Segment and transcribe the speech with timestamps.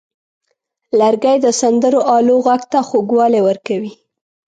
[0.99, 3.91] لرګی د سندرو آلو غږ ته خوږوالی ورکوي.